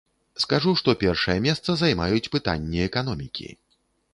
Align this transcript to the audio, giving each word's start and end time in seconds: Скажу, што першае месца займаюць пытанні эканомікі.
Скажу, 0.43 0.71
што 0.81 0.95
першае 1.03 1.35
месца 1.47 1.75
займаюць 1.83 2.31
пытанні 2.37 2.79
эканомікі. 2.89 3.47